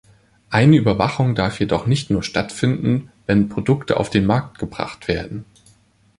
Eine 0.49 0.77
Überwachung 0.77 1.35
darf 1.35 1.59
jedoch 1.59 1.85
nicht 1.85 2.09
nur 2.09 2.23
stattfinden, 2.23 3.11
wenn 3.27 3.49
Produkte 3.49 3.97
auf 3.97 4.09
den 4.09 4.25
Markt 4.25 4.57
gebracht 4.57 5.07
werden. 5.07 5.45